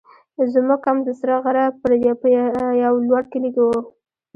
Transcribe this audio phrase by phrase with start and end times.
[0.53, 1.87] زموږ کمپ د سره غره په
[2.83, 3.79] یو لوړ کلي کې وو.